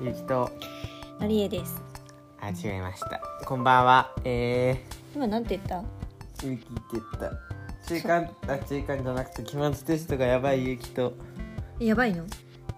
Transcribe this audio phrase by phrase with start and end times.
[0.00, 0.50] ゆきと
[1.20, 1.80] マリエです。
[2.40, 3.20] あ違いました。
[3.46, 4.12] こんばんは。
[4.24, 4.84] え
[5.14, 5.76] 今なんて言った？
[6.44, 7.30] ー、ゆきって言った。
[7.86, 11.14] 中間あ中間じゃなくて期末テストがやばいゆきと。
[11.78, 12.24] やばいの？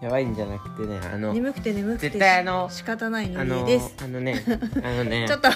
[0.02, 3.94] やばいんじゃなくてねあの眠くて眠くて絶対あの仕方ないのあのりえです。
[4.02, 4.44] あのね
[4.84, 5.24] あのね。
[5.28, 5.48] ちょっと。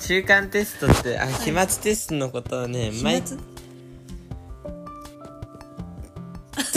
[0.00, 3.38] 中間テストってあ期末テストのことをね、毎期末？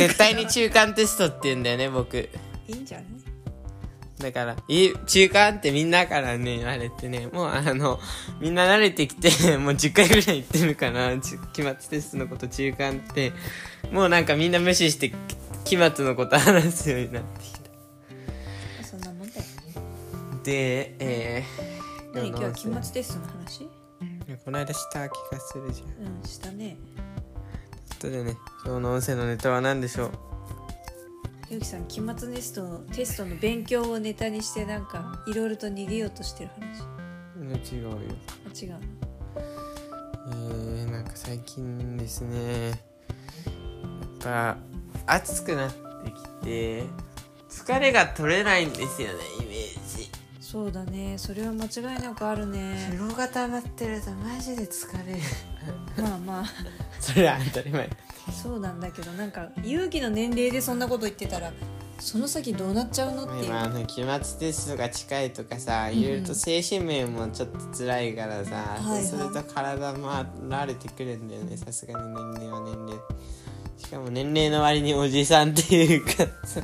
[0.07, 2.17] 絶対に中間テストって言うんだよね僕。
[2.17, 2.29] い
[2.67, 3.07] いんじゃない？
[4.19, 7.99] だから、い中間ってみんなからね、言われてね、もうあの、
[8.41, 13.31] みんな慣れてきて、 もう10回ぐらい言ってるから、ち期末テストのこと中間って、
[13.91, 15.13] もうなんかみんな無視して、
[15.63, 17.59] 期末のこと話すようになってきた。
[18.83, 19.41] そんなもんだよ
[20.43, 22.27] で、えー、何？
[22.29, 23.69] 今日は期末テストの話？
[24.43, 26.05] この間した気がするじゃん。
[26.05, 26.77] うんしたね
[27.99, 30.11] ことでね、今日の音声のネタは何でしょう？
[31.49, 36.79] ゆきさん期末テストのテストの勉強をネタにしてなんかいろいろと逃げようとしてる話。
[37.73, 37.89] 違うよ。
[38.45, 38.79] あ違うの？
[40.31, 42.77] えー、なんか最近ですねやっ
[44.23, 44.57] ぱ
[45.05, 46.83] 暑くなってきて
[47.49, 50.09] 疲れが取れないんですよねイメージ。
[50.39, 51.17] そうだね。
[51.17, 52.89] それは間違いなくあるね。
[52.91, 55.19] 疲労が溜まってるとマジで疲れる。
[56.01, 56.45] まあまあ
[57.13, 57.89] それは当たり前。
[58.31, 61.51] そうなんだけどなんか勇気の年齢でそんなこと言ってたら
[61.99, 63.45] その先どうなっちゃうのっていう。
[63.45, 69.03] 今あの期末テストが近いとかさいろいろと精神面もちょっと辛いからさ、はいはい。
[69.03, 72.99] そうすると体も慣れてくるんだよねさすがに年齢は年齢。
[73.77, 76.11] しかも年齢の割におじさんっていうか。
[76.45, 76.61] さ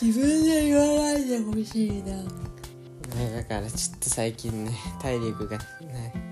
[0.00, 2.16] 自分で言わないでほしいな。
[2.16, 6.25] ねだからちょっと最近ね体力がない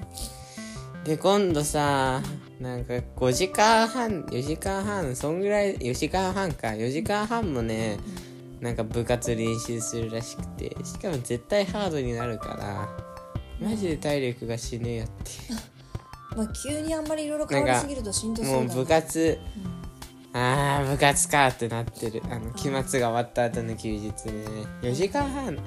[1.05, 2.22] で今度さ
[2.60, 6.69] なんか5時間半4時間半そんぐらい4時間半か。
[6.69, 7.98] 4時間半もね
[8.60, 10.75] なんか部活練習するらしくて。
[10.82, 12.88] しかも絶対ハードになるから
[13.60, 15.12] マジで体力が死ぬよって。
[16.37, 19.38] まあ急にあんまりいろいろ変わりすぎるとしんどそうだなもう部活
[20.32, 22.22] あー部活かってなってる。
[22.31, 24.12] あの期末が終わった後の休日ね。
[24.81, 25.54] 4時間半。
[25.54, 25.60] 4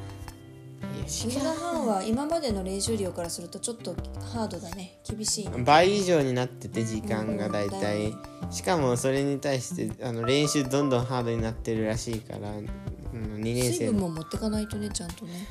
[1.06, 3.94] 2時間半は今までの練習量からするとちょっと
[4.34, 5.00] ハードだね。
[5.08, 5.64] 厳しいね。
[5.64, 7.72] 倍以上になってて時間がだいうん。
[7.72, 8.18] だたいよね
[8.50, 12.66] しかもそれに対してあの練習どんどんハードになってるらしいから、うん、
[13.36, 15.48] 2年水生分も持ってかないとねちゃんとね。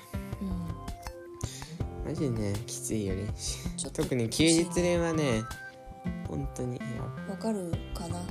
[2.07, 5.43] マジでねきついよ練習ちょっと特に休日練はね
[6.29, 6.81] 本当に。
[7.29, 8.21] わかるかな？
[8.21, 8.27] うん。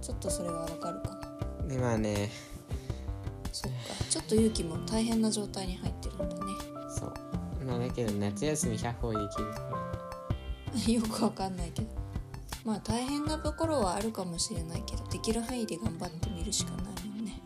[0.00, 1.18] ちょっとそれはわかるか
[1.62, 1.68] な。
[1.68, 2.30] でまあね。
[3.52, 3.78] そっか。
[4.08, 6.40] ちょっと勇気も大変な状態に入ってるんだね
[6.98, 7.14] そう。
[7.66, 9.60] まあだけど夏休み100歩できるか
[10.86, 10.92] ら。
[10.92, 11.88] よくわかんないけど。
[12.64, 17.42] まあ大変なところはあるかもしれないけどできる範囲で頑張ってみるしかないもんね。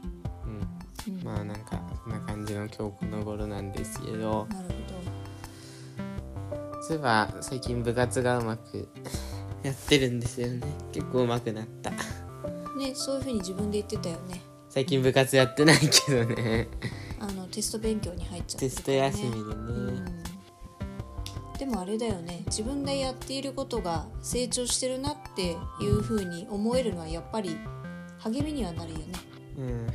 [1.07, 1.23] うん、うん。
[1.23, 4.47] まあなんかそんな感じの今日この頃なんですけど。
[4.51, 4.73] なる
[6.83, 8.89] そういえば最近部活がうまく
[9.63, 10.67] やってるんですよね。
[10.91, 11.93] 結構うまくなった。
[12.43, 14.43] ほどねそういうふうに自分で言ってたよね。
[14.69, 16.67] 最近部活やってないけどね
[17.53, 19.49] テスト勉強に入っちゃってテスト休みでね、う
[19.93, 20.23] ん。
[21.59, 22.43] でもあれだよね。
[22.47, 27.57] 自分でやっていることが成長してるなっていうふうに思えるのはやっぱり
[28.19, 29.05] 励みにはなるよね。
[29.59, 29.87] うん。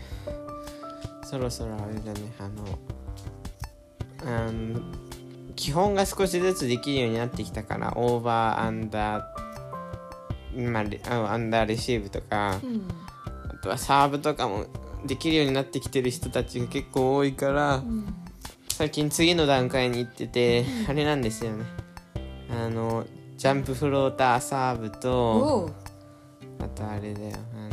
[1.26, 2.34] そろそろあれだね。
[2.40, 2.80] あの
[4.24, 4.80] あの
[5.56, 12.88] 基本が少しずつできるようになってきたからオーバーアンダー、まあアンダーレシーブとか、うん。
[13.50, 14.68] あとはサーブとかも
[15.08, 18.14] できるようになってきてる人たちが結構多いから、うん
[18.70, 21.66] 最近次の段階に行ってて、あれなんですよね。
[22.48, 25.72] あのジャンプフローターサーブと
[26.60, 27.38] あとあれだよ。
[27.56, 27.70] あ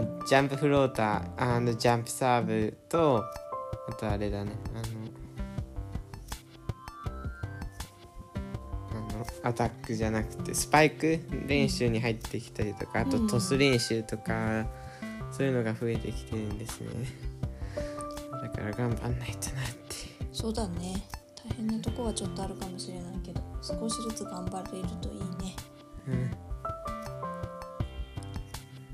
[0.00, 3.24] のジャンプフロータージャンプサーブと
[3.88, 4.52] あとあれだね。
[4.72, 4.84] あの
[8.90, 11.18] あのアタックじゃなくてスパイク
[11.48, 14.64] 練習に入ってきたりとかあとトス練習とか、
[15.36, 16.88] そういうのが増えてきてるんですね。
[18.42, 19.96] だから頑張んないとなって。
[20.32, 21.06] そうだね。
[21.48, 25.54] 大変なとこはちょっとあるかもしれないけど少しずつ頑張れるといいね。
[26.08, 26.14] うん。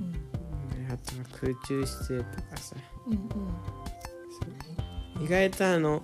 [0.01, 0.87] うん。
[0.87, 2.75] であとは空中姿勢とかさ。
[3.07, 3.17] うんう
[5.21, 5.25] ん。
[5.25, 6.03] 意外とあの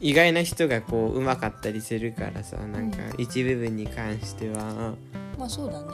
[0.00, 4.94] 意外な人がこう上手かったりするからさなんか一部分に関しては、
[5.38, 5.86] まあそうだね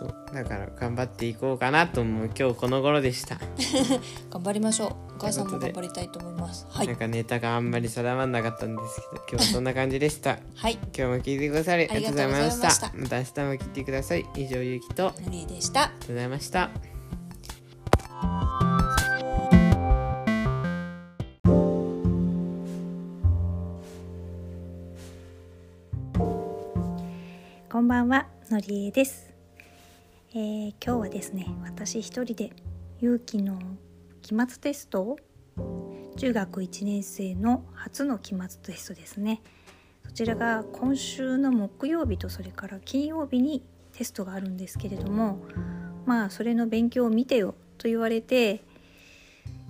[0.00, 0.34] そう。
[0.34, 2.30] だから頑張っていこうかなと思う。
[2.36, 3.38] 今日この頃でした。
[4.30, 5.16] 頑張りましょう。
[5.16, 6.66] お母さんも頑張りたいと思います。
[6.70, 6.86] はい。
[6.86, 10.38] なんかネタがあんまり定まんなかったんですけど今日はそんな感じでした。
[10.56, 10.78] はい。
[10.82, 12.92] 今日も聞いてくださりありがとうございました。
[12.94, 13.18] また。
[13.18, 14.26] 明日も聞いてください。
[14.34, 16.70] 以上ゆうきとのりえでしたありがとうございました。
[27.70, 29.29] こんばんはのりえです。
[30.32, 32.52] えー今日はですね私一人で
[33.00, 33.58] 勇気の
[34.22, 35.16] 期末テストを
[36.16, 39.42] 中学1年生の初の期末テストですね。
[40.06, 45.40] そちらが今週の木曜日とそれから金曜日にテストがあるんですけれども
[46.06, 48.62] まあそれの勉強を見てよと言われて、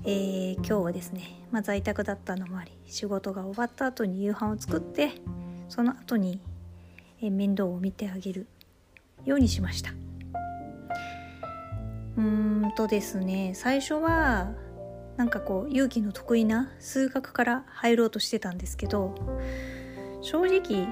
[0.05, 5.13] えー今日はですね、まあ、在宅だったのもあり仕事が終わった後に夕飯を作って
[5.71, 6.43] その後に、
[7.23, 8.47] 面倒を見てあげる
[9.25, 10.10] ようにしました。
[12.21, 14.53] うーんとですね最初は
[15.17, 19.15] なんかこう勇気の得意な数学から入ろうとしてたんですけど
[20.21, 20.87] 正直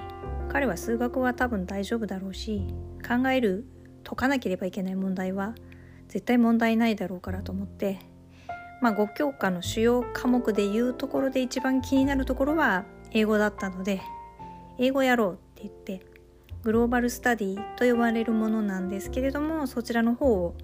[0.49, 2.67] 彼は数学は多分大丈夫だろうし
[3.07, 3.67] 考える
[4.05, 5.55] 解かなければいけない問題は
[6.09, 7.99] 絶対問題ないだろうからと思って
[8.81, 14.01] まあ5教科の主要科目でいうところで一番気になるところは英語だったので
[14.79, 16.07] 英語やろうって言って
[16.63, 20.55] グローバルスタディと呼ばれるものなんですけれどもそちらの方を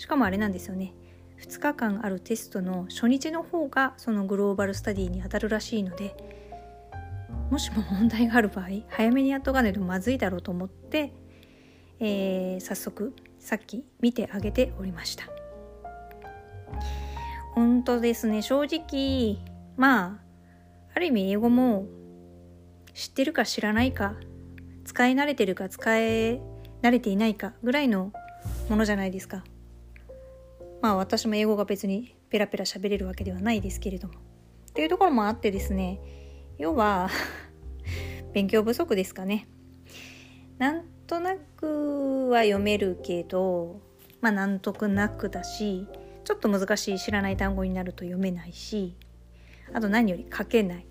[0.00, 0.94] しかもあれなんですよね。
[1.42, 6.14] 2日間あるテストの初日の方がそのグローバルスタディに当たるらしいので
[7.50, 11.12] もしも問題がある場合早めにやっとかないとまずいだろうと思って、
[11.98, 15.24] えー早速さっき見てあげておりました。
[17.54, 18.40] 本当ですね。
[18.40, 19.36] 正直
[19.76, 21.86] まあある意味英語も
[22.94, 24.14] 知ってるか知らないか
[24.86, 26.40] 使い慣れてるか使い
[26.80, 28.12] 慣れていないかぐらいの
[28.70, 29.44] ものじゃないですか。
[30.80, 34.14] まあ私も英語が別にペラペラ喋れるわけではないですけれども。
[34.14, 36.00] っていうところもあってですね
[36.58, 37.10] 要は
[38.32, 39.48] 勉強不足ですかね。
[40.58, 43.80] なんとなくは読めるけど
[44.20, 45.86] まあなんとなくだし
[46.24, 48.94] ちょっと難しい知らない単語になると読めないし
[49.72, 50.86] あと何より書けない。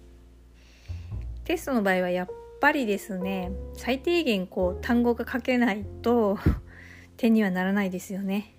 [1.46, 2.28] テストの場合はやっ
[2.62, 6.38] ぱりですね最低限こう単語が書けないと
[7.18, 8.59] 点にはならないですよね。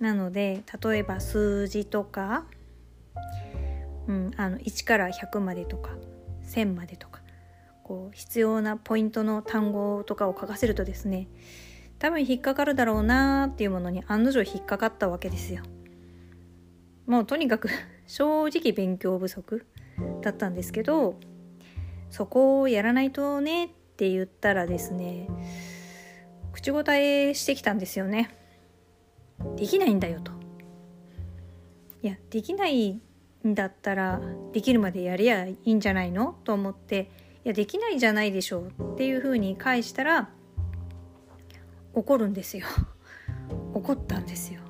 [0.00, 2.44] なので例えば数字とか、
[4.06, 5.90] うん、あの1から100までとか
[6.46, 7.20] 1000までとか
[7.82, 11.28] こう必要なポイントの単語とかを書かせるとですね
[11.98, 15.62] 多分引っかかるだろうなーっていうものに案の定引っかかったわけですよ。
[17.06, 17.68] もうとにかく
[18.06, 19.66] 正直勉強不足
[20.22, 21.18] だったんですけど
[22.10, 25.28] そこをやらないとねって言ったらですね
[26.52, 28.30] 口答えしてきたんですよね。
[29.56, 30.32] できないんだよと。
[32.02, 33.00] いやできない
[33.46, 34.20] んだったら
[34.52, 36.36] できるまでやりゃいいんじゃないの？
[36.44, 37.10] と思って
[37.44, 40.30] いやできないじゃないでしょうっていうふうに返したら
[41.94, 42.66] 怒るんですよ。
[43.74, 44.60] 怒ったんですよ。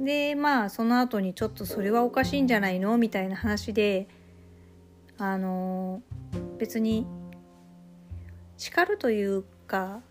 [0.00, 2.98] でまあその後にちょっとそれはおかしいんじゃないの？
[2.98, 4.08] みたいな話で
[5.18, 6.02] あの
[6.58, 7.06] 別に
[8.58, 10.02] 叱るというか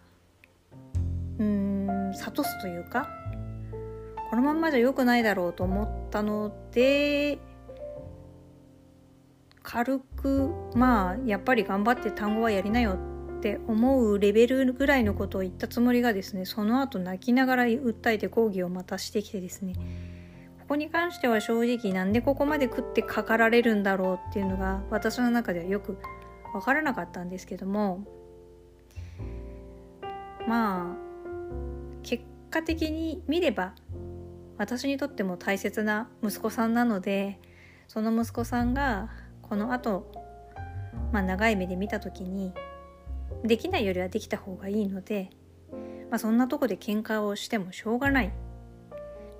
[1.39, 1.74] うん
[2.15, 3.09] 諭すというか
[4.29, 7.39] このまんまじゃ良くないだろうと思ったので
[9.63, 12.97] 軽くまあやっぱり頑張って単語はやりなよ
[13.37, 19.73] って思うレベルぐらいのことを言ったつもりがですねその後泣きながら訴えて抗議をまたしてきてですね
[20.61, 25.97] ここに関しては正直なんでここまで食ってかかられるんだろうっていうのが私の中ではよく
[26.53, 28.03] 分からなかったんですけども
[30.47, 31.04] まあ
[32.55, 33.73] 果的に見れば
[34.57, 37.39] 私にとっても大切な息子さんなので
[37.87, 39.09] その息子さんが
[39.41, 40.11] この後、
[41.11, 42.51] まあ長い目で見た時に
[43.43, 45.29] できないよりはできた方がいいので、
[46.09, 48.33] まあ、そんなとこで喧嘩をしてもしょうがない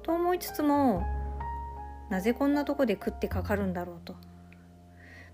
[0.04, 1.04] と思いつつも
[2.12, 4.16] なぜこんなとこで食ってかかるんだろうと。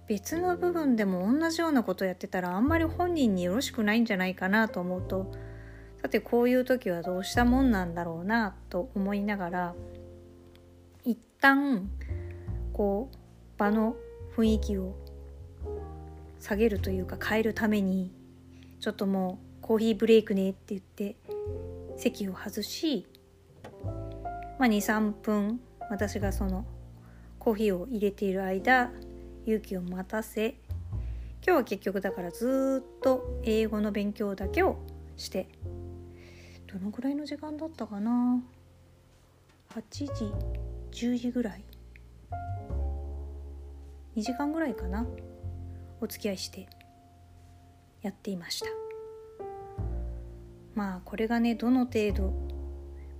[0.07, 5.31] 別の部分でも同じようなことやってたらあんまり本人によろしくないんじゃないかなと思うと
[6.01, 9.75] さてこういう時はどうしたもんなんだろうなと思いながら
[11.03, 11.89] 一旦
[12.73, 13.95] こう場の
[14.35, 14.95] 雰囲気を
[16.39, 18.11] 下げるというか変えるために
[18.79, 21.15] ちょっともうコーヒーブレイクねって言って
[21.97, 23.05] 席を外し、
[24.57, 25.59] まあ、23分
[25.91, 26.65] 私がその
[27.37, 28.91] コーヒーを入れている間
[29.45, 30.55] 勇気を待たせ
[31.45, 34.77] 今日は結局だからずっと英語の勉強だけを
[35.17, 35.47] して
[36.73, 38.41] どのぐらいの時間だったかな
[39.75, 40.31] ？8時
[40.91, 41.63] 10時ぐらい。
[44.15, 45.05] 2時間ぐらいかな？
[45.99, 46.69] お付き合いして
[48.01, 48.67] やっていました。
[50.73, 52.33] まあこれがねどの程度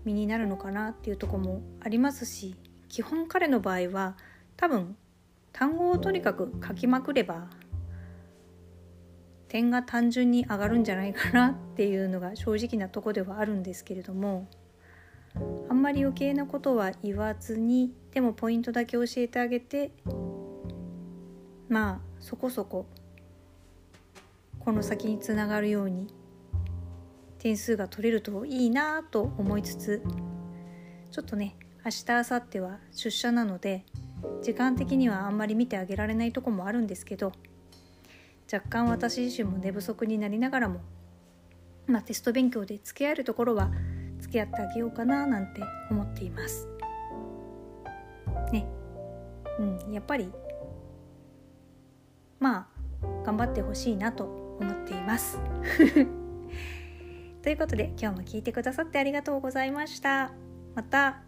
[0.06, 2.56] 身になるのかなっていうとこもありますし
[2.88, 4.16] 基本彼の場合は
[4.56, 4.96] 多分
[5.52, 7.50] 単語をとにかく書きまくれば
[9.52, 14.48] 点が単純に上がるんじゃないかなっていうのが正直なとこではあるんですけれども
[15.68, 19.92] あんまり余計なことは言わずにでもポイントだけ教えてあげて
[21.68, 22.86] まあそこそこ
[24.62, 26.08] この先につながるように
[27.38, 30.02] 点数が取れるといいなと思いつつ
[31.12, 33.84] ちょっとね明日明後日は出社なので
[34.42, 37.34] 時間的にはあんまり見てあげられないとこもあるんですけど
[38.52, 40.82] 若干私自身も寝不足になりながらも、
[41.88, 43.72] まあ、テスト勉強で付き合えるところは
[44.20, 46.68] 付き合ってあげようかななんて思っています。
[48.52, 48.68] ね。
[49.58, 49.94] うん。
[49.94, 50.32] やっぱり
[52.40, 52.68] まあ
[53.26, 54.26] 頑張ってほしいなと
[54.60, 55.40] 思っています。
[57.42, 60.32] ということで今日も聞いてくださってありがとうございました。
[60.76, 61.24] また、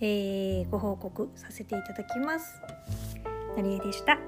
[0.00, 2.60] えー、ご報告させていただきます。
[3.56, 4.18] のりえでした。